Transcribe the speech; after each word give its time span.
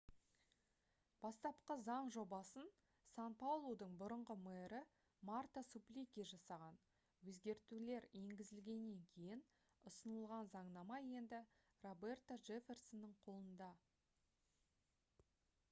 бастапқы 1.23 1.73
заң 1.87 2.07
жобасын 2.13 2.69
сан-паулудың 3.15 3.91
бұрынғы 3.99 4.35
мэрі 4.45 4.79
марта 5.29 5.63
суплики 5.71 6.25
жасаған 6.31 6.79
өзгертулер 7.33 8.07
енгізілгеннен 8.21 9.03
кейін 9.13 9.43
ұсынылған 9.91 10.49
заңнама 10.55 10.99
енді 11.19 11.43
роберто 11.89 12.39
джефферсонның 12.49 13.13
қолында 13.29 13.69